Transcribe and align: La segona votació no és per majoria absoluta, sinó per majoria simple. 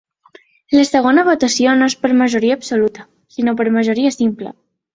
La 0.77 0.85
segona 0.89 1.25
votació 1.27 1.75
no 1.81 1.91
és 1.93 1.97
per 2.07 2.11
majoria 2.23 2.57
absoluta, 2.61 3.07
sinó 3.37 3.57
per 3.61 3.69
majoria 3.79 4.17
simple. 4.21 4.55